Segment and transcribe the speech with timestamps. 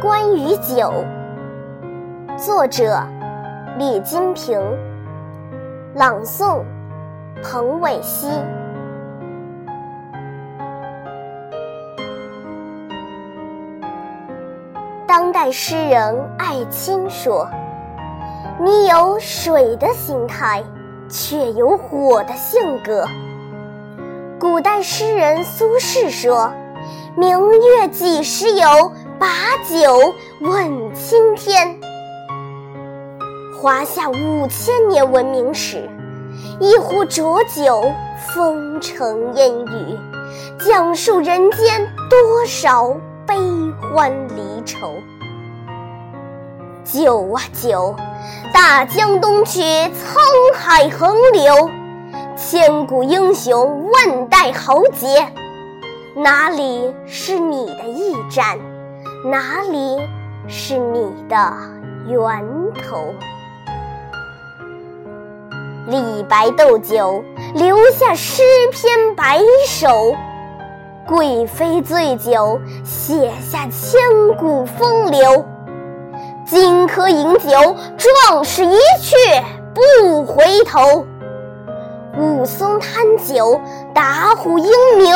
[0.00, 1.04] 关于酒，
[2.36, 3.02] 作者
[3.76, 4.60] 李金平，
[5.94, 6.62] 朗诵
[7.42, 8.28] 彭伟熙。
[15.08, 17.48] 当代诗人艾青说
[18.62, 20.62] ：“你有水的心态，
[21.08, 23.04] 却有火的性格。”
[24.40, 26.50] 古代诗人苏轼说
[27.14, 27.38] ：“明
[27.76, 28.90] 月几时有？”
[29.20, 29.28] 把
[29.68, 31.78] 酒问青天。
[33.60, 35.86] 华夏五千年文明史，
[36.58, 37.84] 一壶浊酒
[38.28, 39.98] 风尘烟雨，
[40.58, 43.36] 讲述人间多少悲
[43.92, 44.78] 欢离愁。
[46.82, 47.94] 酒啊酒，
[48.54, 51.68] 大江东去，沧海横流，
[52.42, 55.28] 千古英雄，万代豪杰，
[56.16, 58.58] 哪里是你的驿站？
[59.26, 59.98] 哪里
[60.48, 61.36] 是你的
[62.08, 62.42] 源
[62.72, 63.12] 头？
[65.86, 67.22] 李白斗酒，
[67.54, 70.16] 留下诗篇百首；
[71.06, 74.00] 贵妃醉酒，写下千
[74.38, 75.44] 古风流。
[76.46, 79.14] 荆轲饮酒，壮士一去
[79.74, 81.04] 不回头；
[82.18, 83.60] 武松贪酒，
[83.94, 85.14] 打虎英名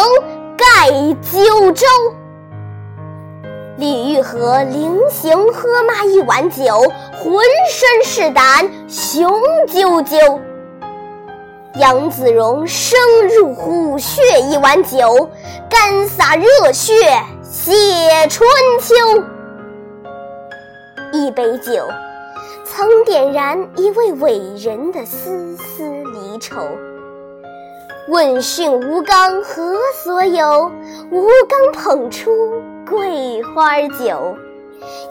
[0.57, 1.87] 盖九州。
[3.77, 6.79] 李玉和临行喝骂一碗酒，
[7.13, 7.35] 浑
[7.71, 9.33] 身是胆雄
[9.67, 10.41] 赳赳。
[11.75, 12.97] 杨子荣生
[13.37, 15.29] 入虎穴一碗酒，
[15.69, 16.95] 干洒热血
[17.43, 17.73] 写
[18.29, 18.49] 春
[18.81, 18.95] 秋。
[21.13, 21.89] 一杯酒，
[22.77, 26.57] 曾点燃一位伟人的丝丝离愁。
[28.09, 30.73] 问讯吴刚何所有？
[31.13, 32.33] 吴刚捧出。
[32.91, 34.37] 桂花酒，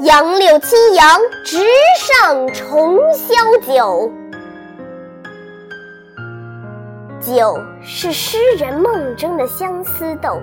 [0.01, 1.65] 杨柳青杨直
[1.97, 4.11] 上重霄酒。
[7.21, 10.41] 酒是诗人梦中的相思豆，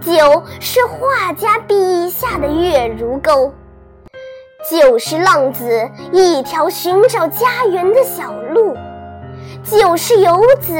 [0.00, 3.52] 酒是画家笔下的月如钩，
[4.70, 8.76] 就是浪子一条寻找家园的小路，
[9.64, 10.74] 就是游子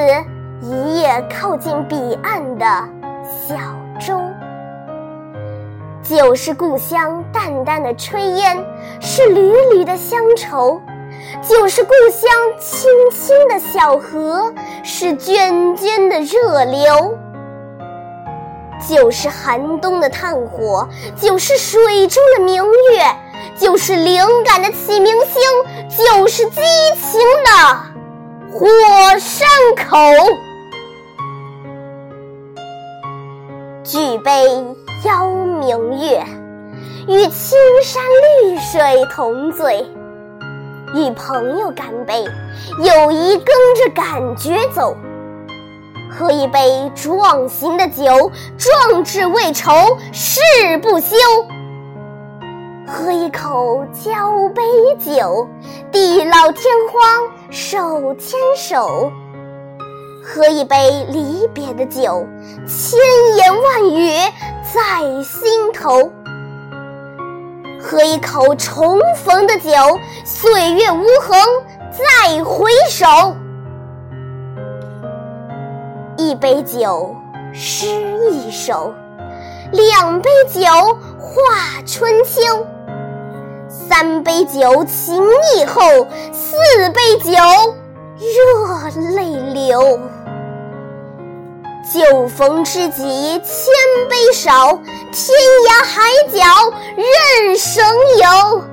[0.60, 2.66] 一夜靠近彼岸的
[3.24, 3.54] 小
[3.98, 4.20] 舟。
[6.02, 8.56] 就是故乡淡淡的炊烟，
[9.00, 10.80] 是缕缕的乡愁；
[11.42, 17.14] 就是故乡清清的小河，是涓涓的热流；
[18.86, 22.62] 就是寒冬的炭火，就是水中的明
[22.92, 23.04] 月，
[23.56, 25.42] 就是灵感的启明星，
[25.96, 26.60] 就是激
[27.00, 27.50] 情的
[28.52, 28.68] 火
[29.18, 29.96] 山口。
[33.82, 34.76] 举杯。
[35.04, 36.24] 邀明月，
[37.06, 38.02] 与青山
[38.42, 39.86] 绿水同醉；
[40.92, 43.46] 与朋友干杯，友谊跟
[43.76, 44.96] 着感觉走。
[46.10, 49.72] 喝一杯壮行的酒，壮志未酬
[50.12, 50.40] 誓
[50.82, 51.16] 不休；
[52.86, 54.62] 喝一口交杯
[54.98, 55.46] 酒，
[55.92, 59.12] 地老天荒手牵手。
[60.24, 62.26] 喝一杯离别的酒，
[62.66, 62.98] 千
[63.36, 64.10] 言万语
[64.74, 66.10] 在心头；
[67.80, 69.70] 喝一口重逢的酒，
[70.24, 71.40] 岁月无痕
[71.90, 73.06] 再回首。
[76.28, 77.16] 一杯酒，
[77.54, 77.86] 诗
[78.30, 78.92] 一首；
[79.72, 80.60] 两杯酒，
[81.18, 82.66] 话春秋；
[83.70, 85.16] 三杯酒，情
[85.56, 85.80] 意厚；
[86.30, 87.32] 四杯酒，
[88.18, 89.24] 热泪
[89.54, 89.98] 流。
[91.90, 93.72] 酒逢知己千
[94.10, 94.78] 杯少，
[95.10, 95.34] 天
[95.66, 96.44] 涯海角
[96.94, 97.82] 任神
[98.18, 98.64] 游。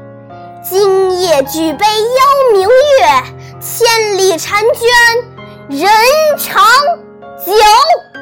[0.62, 3.24] 今夜举杯邀明月，
[3.62, 5.90] 千里婵娟人
[6.38, 6.62] 长
[7.46, 8.15] 九。